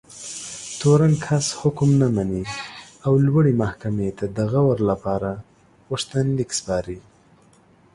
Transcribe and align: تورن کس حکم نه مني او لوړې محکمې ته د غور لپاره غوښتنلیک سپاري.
تورن 0.79 1.13
کس 1.25 1.45
حکم 1.59 1.89
نه 2.01 2.07
مني 2.15 2.43
او 3.05 3.13
لوړې 3.25 3.53
محکمې 3.61 4.09
ته 4.17 4.25
د 4.35 4.37
غور 4.51 4.77
لپاره 4.89 5.31
غوښتنلیک 5.87 6.49
سپاري. 6.59 6.97